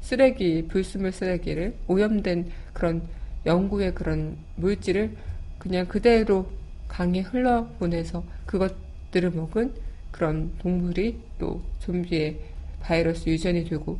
쓰레기 0.00 0.66
불순물 0.68 1.12
쓰레기를 1.12 1.74
오염된 1.86 2.50
그런 2.72 3.02
연구의 3.46 3.94
그런 3.94 4.36
물질을 4.56 5.14
그냥 5.58 5.86
그대로 5.86 6.46
강에 6.92 7.20
흘러보내서 7.20 8.22
그것들을 8.44 9.30
먹은 9.30 9.72
그런 10.10 10.52
동물이 10.58 11.18
또 11.38 11.62
좀비의 11.80 12.38
바이러스 12.80 13.30
유전이 13.30 13.64
되고 13.64 13.98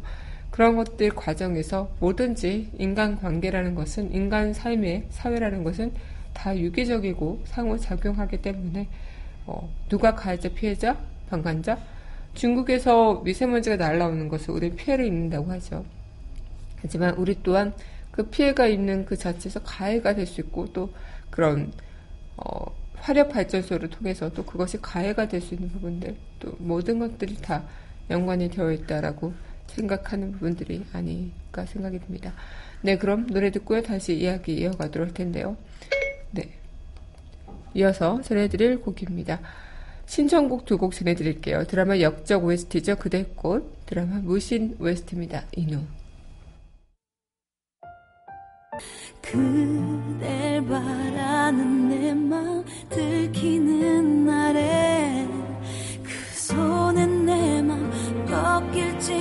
그런 0.50 0.76
것들 0.76 1.08
과정에서 1.14 1.90
뭐든지 2.00 2.72
인간 2.78 3.18
관계라는 3.18 3.74
것은 3.74 4.12
인간 4.12 4.52
삶의 4.52 5.06
사회라는 5.08 5.64
것은 5.64 5.92
다 6.34 6.54
유기적이고 6.56 7.40
상호작용하기 7.46 8.42
때문에 8.42 8.88
어, 9.46 9.72
누가 9.88 10.14
가해자 10.14 10.50
피해자 10.50 10.98
방관자 11.30 11.78
중국에서 12.34 13.22
미세먼지가 13.24 13.76
날라오는 13.76 14.28
것을 14.28 14.50
우리 14.50 14.70
피해를 14.70 15.06
입는다고 15.06 15.50
하죠. 15.52 15.86
하지만 16.82 17.14
우리 17.14 17.42
또한 17.42 17.72
그 18.10 18.28
피해가 18.28 18.66
있는 18.66 19.06
그 19.06 19.16
자체에서 19.16 19.62
가해가 19.62 20.14
될 20.14 20.26
수 20.26 20.42
있고 20.42 20.70
또 20.74 20.92
그런 21.30 21.72
어, 22.36 22.81
화력 23.02 23.30
발전소를 23.30 23.90
통해서 23.90 24.30
또 24.32 24.44
그것이 24.44 24.80
가해가 24.80 25.26
될 25.28 25.40
수 25.40 25.54
있는 25.54 25.68
부분들 25.70 26.16
또 26.38 26.54
모든 26.58 27.00
것들이 27.00 27.36
다 27.36 27.64
연관이 28.10 28.48
되어 28.48 28.70
있다라고 28.72 29.34
생각하는 29.66 30.32
부분들이 30.32 30.84
아닐까 30.92 31.66
생각이 31.66 31.98
듭니다. 31.98 32.32
네, 32.82 32.96
그럼 32.98 33.26
노래 33.26 33.50
듣고요. 33.50 33.82
다시 33.82 34.14
이야기 34.16 34.54
이어가도록 34.54 35.08
할 35.08 35.14
텐데요. 35.14 35.56
네. 36.30 36.50
이어서 37.74 38.20
전해드릴 38.22 38.80
곡입니다. 38.80 39.40
신청곡 40.06 40.64
두 40.66 40.78
곡 40.78 40.94
전해드릴게요. 40.94 41.64
드라마 41.64 41.98
역적 42.00 42.44
OST죠. 42.44 42.96
그대 42.96 43.24
꽃. 43.34 43.84
드라마 43.86 44.16
무신 44.20 44.76
OST입니다. 44.78 45.44
이누. 45.56 45.80
그댈 49.22 50.64
바라는 50.66 51.88
내 51.88 52.14
마음 52.14 52.64
들키는 52.90 54.26
날에 54.26 55.26
그 56.02 56.10
손엔 56.38 57.24
내 57.24 57.62
마음 57.62 57.90
꺾일지 58.26 59.14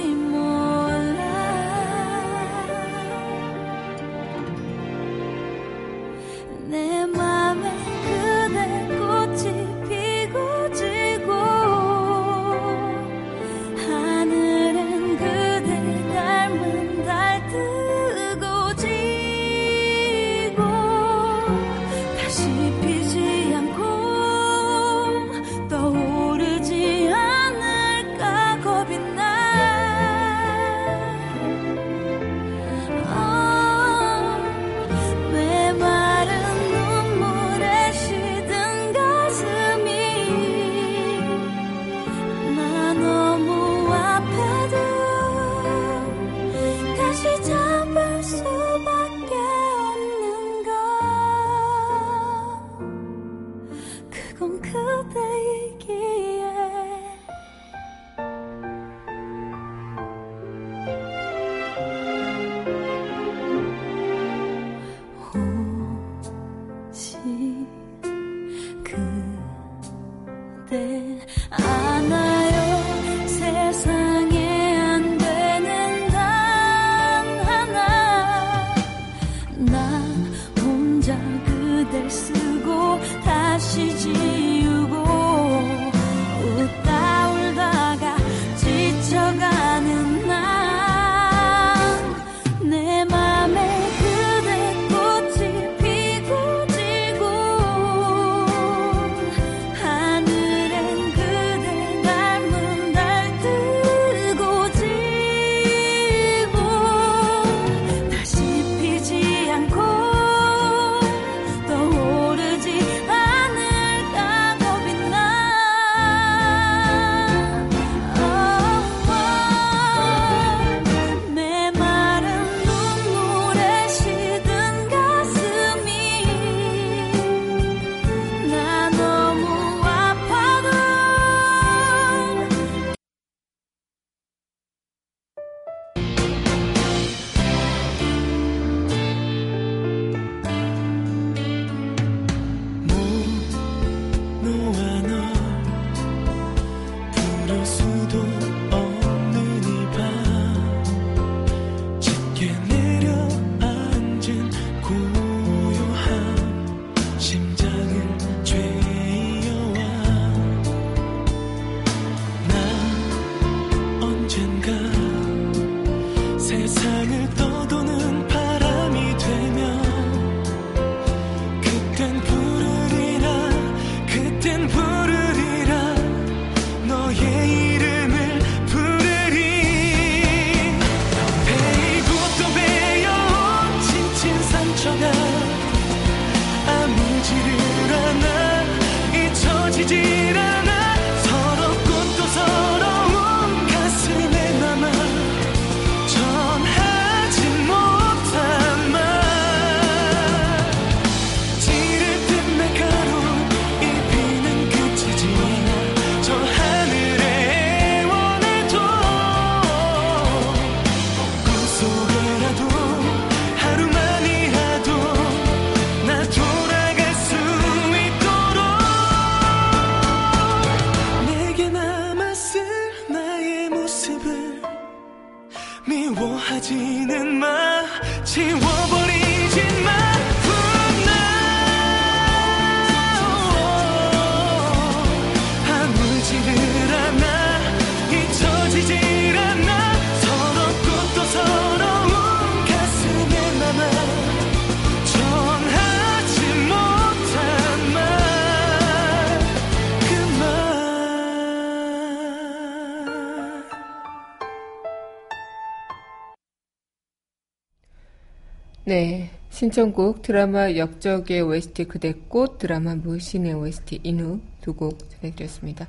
네. 258.91 259.29
신청곡 259.51 260.21
드라마 260.21 260.75
역적의 260.75 261.39
OST 261.43 261.85
그대꽃 261.85 262.57
드라마 262.57 262.93
무신의 262.93 263.53
OST 263.53 264.01
인후 264.03 264.41
두곡 264.59 264.97
전해드렸습니다. 265.09 265.87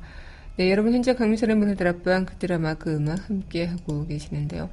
네, 0.56 0.70
여러분 0.70 0.92
현재 0.92 1.12
강민선의 1.12 1.56
문화들 1.56 1.88
앞방 1.88 2.26
그 2.26 2.36
드라마 2.36 2.74
그 2.74 2.94
음악 2.94 3.28
함께 3.28 3.64
하고 3.64 4.06
계시는데요. 4.06 4.70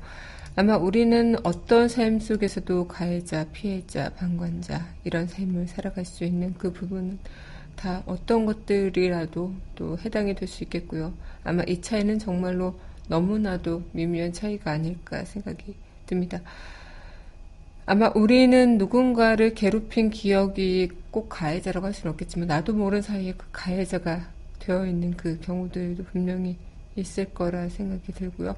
아마 0.55 0.77
우리는 0.77 1.37
어떤 1.43 1.87
삶 1.89 2.19
속에서도 2.19 2.87
가해자, 2.87 3.47
피해자, 3.51 4.11
방관자 4.11 4.85
이런 5.05 5.25
삶을 5.25 5.67
살아갈 5.67 6.05
수 6.05 6.23
있는 6.23 6.53
그 6.59 6.71
부분은 6.71 7.17
다 7.75 8.03
어떤 8.05 8.45
것들이라도 8.45 9.55
또 9.73 9.97
해당이 9.97 10.35
될 10.35 10.47
수 10.47 10.63
있겠고요. 10.65 11.15
아마 11.43 11.63
이 11.63 11.81
차이는 11.81 12.19
정말로 12.19 12.79
너무나도 13.07 13.85
미묘한 13.93 14.33
차이가 14.33 14.69
아닐까 14.69 15.25
생각이 15.25 15.73
듭니다. 16.05 16.41
아마 17.91 18.11
우리는 18.13 18.77
누군가를 18.77 19.55
괴롭힌 19.55 20.11
기억이 20.11 20.89
꼭 21.09 21.27
가해자라고 21.27 21.87
할 21.87 21.93
수는 21.95 22.11
없겠지만 22.11 22.47
나도 22.47 22.73
모르는 22.73 23.01
사이에 23.01 23.33
그 23.35 23.47
가해자가 23.51 24.29
되어 24.59 24.85
있는 24.85 25.17
그 25.17 25.39
경우들도 25.39 26.03
분명히 26.03 26.55
있을 26.95 27.33
거라 27.33 27.67
생각이 27.67 28.11
들고요. 28.13 28.55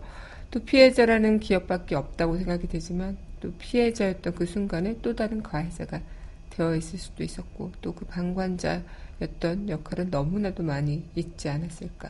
또 0.51 0.59
피해자라는 0.59 1.39
기억밖에 1.39 1.95
없다고 1.95 2.35
생각이 2.39 2.67
되지만 2.67 3.17
또 3.39 3.53
피해자였던 3.53 4.35
그 4.35 4.45
순간에 4.45 4.97
또 5.01 5.15
다른 5.15 5.41
가해자가 5.41 6.01
되어 6.49 6.75
있을 6.75 6.99
수도 6.99 7.23
있었고 7.23 7.71
또 7.81 7.93
그 7.93 8.03
방관자였던 8.03 9.69
역할은 9.69 10.09
너무나도 10.09 10.61
많이 10.63 11.05
있지 11.15 11.47
않았을까. 11.47 12.09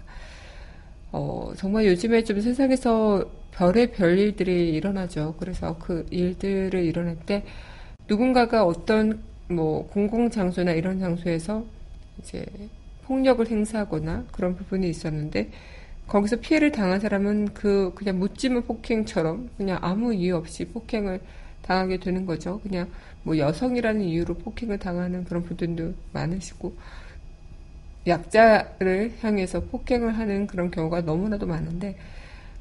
어, 1.11 1.51
정말 1.57 1.85
요즘에 1.85 2.23
좀 2.23 2.39
세상에서 2.39 3.29
별의 3.51 3.91
별 3.91 4.17
일들이 4.17 4.69
일어나죠. 4.73 5.35
그래서 5.39 5.77
그 5.77 6.05
일들을 6.09 6.73
일어날 6.83 7.17
때 7.25 7.43
누군가가 8.07 8.65
어떤 8.65 9.21
뭐 9.49 9.87
공공장소나 9.87 10.71
이런 10.71 10.99
장소에서 10.99 11.65
이제 12.19 12.45
폭력을 13.03 13.45
행사하거나 13.45 14.25
그런 14.31 14.55
부분이 14.55 14.89
있었는데 14.89 15.49
거기서 16.07 16.37
피해를 16.37 16.71
당한 16.71 16.99
사람은 16.99 17.53
그 17.53 17.91
그냥 17.95 18.19
묻지마 18.19 18.61
폭행처럼 18.61 19.49
그냥 19.57 19.79
아무 19.81 20.13
이유 20.13 20.35
없이 20.35 20.65
폭행을 20.65 21.19
당하게 21.61 21.97
되는 21.97 22.25
거죠. 22.25 22.59
그냥 22.61 22.89
뭐 23.23 23.37
여성이라는 23.37 24.01
이유로 24.01 24.35
폭행을 24.35 24.79
당하는 24.79 25.23
그런 25.25 25.43
분들도 25.43 25.93
많으시고 26.13 26.75
약자를 28.07 29.13
향해서 29.21 29.61
폭행을 29.65 30.17
하는 30.17 30.47
그런 30.47 30.71
경우가 30.71 31.01
너무나도 31.01 31.45
많은데 31.45 31.97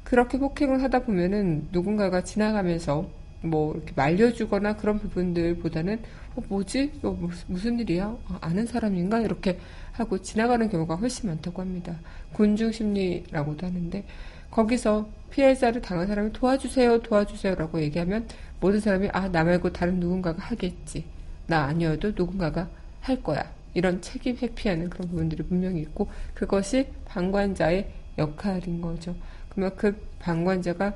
그렇게 0.03 0.37
폭행을 0.39 0.83
하다 0.83 0.99
보면은 1.03 1.69
누군가가 1.71 2.23
지나가면서 2.23 3.09
뭐 3.41 3.73
이렇게 3.73 3.93
말려주거나 3.95 4.77
그런 4.77 4.99
부분들보다는 4.99 6.01
어 6.35 6.41
뭐지? 6.47 6.99
어, 7.03 7.17
무슨 7.47 7.79
일이야? 7.79 8.07
어, 8.07 8.37
아는 8.41 8.65
사람인가? 8.67 9.19
이렇게 9.21 9.59
하고 9.93 10.21
지나가는 10.21 10.69
경우가 10.69 10.95
훨씬 10.95 11.29
많다고 11.29 11.61
합니다. 11.61 11.99
군중 12.33 12.71
심리라고도 12.71 13.65
하는데 13.67 14.05
거기서 14.51 15.09
피해자를 15.31 15.81
당한 15.81 16.07
사람이 16.07 16.33
도와주세요, 16.33 17.01
도와주세요라고 17.01 17.81
얘기하면 17.81 18.27
모든 18.59 18.79
사람이 18.79 19.09
아 19.13 19.29
나 19.29 19.43
말고 19.43 19.71
다른 19.73 19.99
누군가가 19.99 20.41
하겠지. 20.43 21.05
나 21.47 21.63
아니어도 21.65 22.11
누군가가 22.15 22.69
할 23.01 23.21
거야. 23.23 23.60
이런 23.73 24.01
책임 24.01 24.37
회피하는 24.37 24.89
그런 24.89 25.09
부분들이 25.09 25.43
분명히 25.43 25.81
있고 25.81 26.09
그것이 26.33 26.87
방관자의 27.05 27.91
역할인 28.17 28.81
거죠. 28.81 29.15
그러면 29.49 29.75
그 29.75 29.95
방관자가 30.19 30.95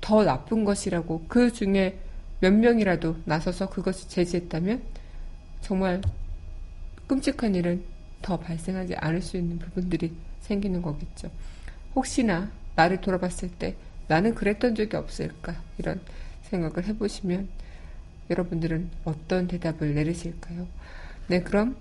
더 0.00 0.24
나쁜 0.24 0.64
것이라고 0.64 1.24
그 1.28 1.52
중에 1.52 1.98
몇 2.40 2.52
명이라도 2.52 3.16
나서서 3.24 3.70
그것을 3.70 4.08
제지했다면 4.08 4.82
정말 5.62 6.02
끔찍한 7.06 7.54
일은 7.54 7.82
더 8.20 8.38
발생하지 8.38 8.96
않을 8.96 9.22
수 9.22 9.36
있는 9.36 9.58
부분들이 9.58 10.12
생기는 10.40 10.82
거겠죠. 10.82 11.30
혹시나 11.94 12.50
나를 12.76 13.00
돌아봤을 13.00 13.50
때 13.58 13.76
나는 14.08 14.34
그랬던 14.34 14.74
적이 14.74 14.96
없을까 14.96 15.56
이런 15.78 16.00
생각을 16.42 16.84
해보시면 16.86 17.48
여러분들은 18.30 18.90
어떤 19.04 19.46
대답을 19.48 19.94
내리실까요? 19.94 20.66
네, 21.28 21.42
그럼 21.42 21.76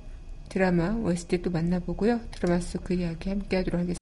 드라마 0.49 0.91
OST 0.91 1.41
또 1.41 1.49
만나보고요. 1.49 2.21
드라마 2.31 2.59
속 2.59 2.83
그 2.83 2.93
이야기 2.93 3.29
함께 3.29 3.57
하도록 3.57 3.79
하겠습니다. 3.79 3.97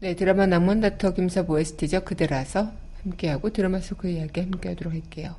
네, 0.00 0.16
드라마 0.16 0.46
남원다터 0.46 1.14
김섭 1.14 1.50
OST죠. 1.50 2.04
그대라서 2.04 2.72
함께하고 3.02 3.50
드라마 3.50 3.80
속 3.80 3.98
그 3.98 4.08
이야기 4.08 4.40
함께 4.40 4.70
하도록 4.70 4.92
할게요. 4.92 5.36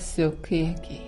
속그 0.00 0.52
이야기. 0.52 1.00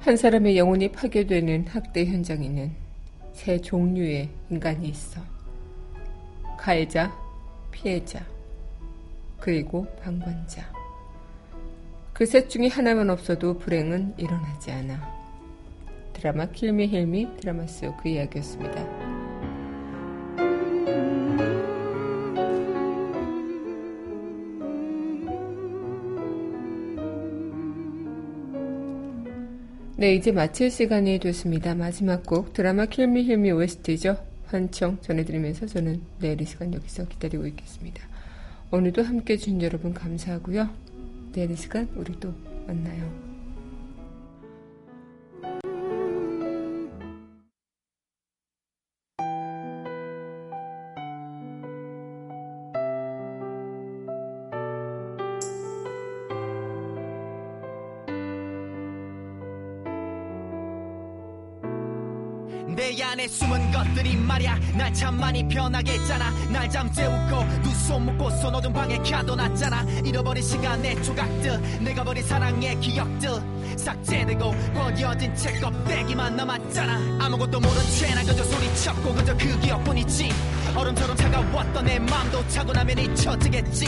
한 0.00 0.16
사람의 0.18 0.58
영혼이 0.58 0.92
파괴되는 0.92 1.68
학대 1.68 2.04
현장에는 2.04 2.70
세 3.32 3.58
종류의 3.58 4.28
인간이 4.50 4.90
있어. 4.90 5.22
가해자, 6.58 7.10
피해자, 7.70 8.22
그리고 9.40 9.86
방관자. 10.02 10.81
그 12.22 12.24
셋 12.24 12.48
중에 12.48 12.68
하나만 12.68 13.10
없어도 13.10 13.58
불행은 13.58 14.14
일어나지 14.16 14.70
않아. 14.70 14.96
드라마 16.12 16.46
킬미 16.46 16.86
힐미 16.86 17.36
드라마 17.40 17.66
속 17.66 17.96
그 18.00 18.10
이야기였습니다. 18.10 18.80
네, 29.96 30.14
이제 30.14 30.30
마칠 30.30 30.70
시간이 30.70 31.18
됐습니다. 31.18 31.74
마지막 31.74 32.24
곡 32.24 32.52
드라마 32.52 32.86
킬미 32.86 33.24
힐미 33.24 33.50
OST죠. 33.50 34.16
환청 34.46 34.98
전해드리면서 35.00 35.66
저는 35.66 36.00
내일 36.20 36.40
이 36.40 36.44
시간 36.44 36.72
여기서 36.72 37.08
기다리고 37.08 37.48
있겠습니다. 37.48 38.00
오늘도 38.70 39.02
함께 39.02 39.32
해주신 39.32 39.60
여러분 39.60 39.92
감사하고요. 39.92 40.91
내일 41.32 41.50
이 41.50 41.56
시간 41.56 41.88
우리 41.96 42.18
또 42.20 42.32
만나요. 42.66 43.31
말야. 64.42 64.58
날 64.76 64.92
참 64.92 65.18
많이 65.18 65.46
변하게 65.48 65.92
했잖아. 65.92 66.30
날 66.50 66.68
잠재우고 66.68 67.62
두 67.62 67.72
손 67.82 68.04
묶고 68.06 68.30
손 68.30 68.54
어둔 68.54 68.72
방에 68.72 68.96
가둬놨잖아. 68.98 69.82
잃어버린 70.04 70.42
시간의 70.42 71.02
조각들 71.02 71.60
내가 71.80 72.04
버린 72.04 72.22
사랑의 72.22 72.78
기억들. 72.80 73.30
삭제되고 73.76 74.54
버려진 74.74 75.34
책 75.34 75.60
껍데기만 75.60 76.36
남았잖아. 76.36 77.24
아무것도 77.24 77.58
모른 77.60 77.82
채나 77.98 78.22
그저 78.22 78.44
소리쳤고 78.44 79.14
그저 79.14 79.36
그 79.36 79.58
기억뿐이지. 79.60 80.30
얼음처럼 80.76 81.16
차가웠던 81.16 81.84
내 81.84 81.98
맘도 81.98 82.46
차고 82.48 82.72
나면 82.72 82.98
잊혀지겠지. 82.98 83.86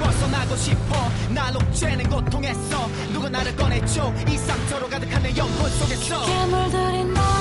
벗어나고 0.00 0.56
싶어 0.56 1.10
날 1.30 1.56
옥죄는 1.56 2.08
고통에서 2.08 2.88
누가 3.12 3.28
나를 3.28 3.54
꺼내줘. 3.56 4.12
이 4.28 4.36
상처로 4.36 4.88
가득한 4.88 5.22
내 5.22 5.36
영혼 5.36 5.70
속에서. 5.70 6.24
괴물들이 6.26 7.04
난 7.12 7.31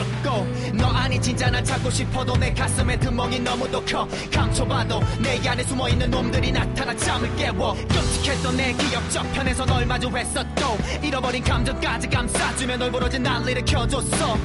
쫓고 0.00 0.46
너 0.74 0.86
아니 0.86 1.20
진짜 1.20 1.50
날 1.50 1.62
찾고 1.62 1.90
싶어도 1.90 2.36
내 2.36 2.52
가슴에 2.52 2.98
드멍이 2.98 3.40
너무도 3.40 3.84
커 3.84 4.08
감춰봐도 4.32 5.00
내 5.18 5.46
안에 5.46 5.62
숨어있는 5.64 6.10
놈들이 6.10 6.52
나타나 6.52 6.96
잠을 6.96 7.34
깨워. 7.36 7.74
끔찍했던 7.74 8.56
내 8.56 8.72
기억 8.72 9.10
저편에서 9.10 9.66
널 9.66 9.86
마주했었고 9.86 10.78
잃어버린 11.02 11.42
감정까지 11.42 12.08
감싸주며 12.08 12.76
널 12.78 12.90
부러진 12.90 13.22
난리를 13.22 13.64
켜줬어. 13.64 14.38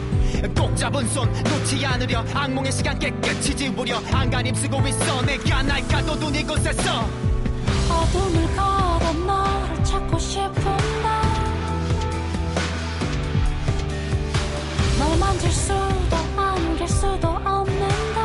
꼭 0.55 0.75
잡은 0.75 1.07
손 1.09 1.31
놓지 1.31 1.85
않으려 1.85 2.25
악몽의 2.33 2.71
시간 2.71 2.99
깨끗이 2.99 3.55
지우려 3.55 4.01
안간 4.11 4.45
힘 4.45 4.55
쓰고 4.55 4.85
있어. 4.87 5.21
내가 5.21 5.63
날 5.63 5.87
가둬둔 5.87 6.35
이곳에서. 6.35 7.07
어둠을 7.89 8.55
걸어 8.55 9.13
너를 9.25 9.83
찾고 9.83 10.19
싶은 10.19 10.84
만질 15.35 15.51
수도 15.51 16.15
안길 16.37 16.87
수도 16.87 17.27
없는데. 17.27 18.21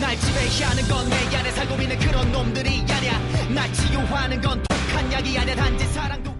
날 0.00 0.16
지배하는 0.18 0.88
건 0.88 1.08
내 1.10 1.36
안에 1.36 1.50
살고 1.50 1.74
있는 1.82 1.98
그런 1.98 2.32
놈들이 2.32 2.80
아니야. 2.90 3.18
날 3.54 3.70
치유하는 3.74 4.40
건 4.40 4.62
독한 4.62 5.12
약이 5.12 5.38
아니야. 5.38 5.54
단지 5.54 5.84
사랑도 5.88 6.37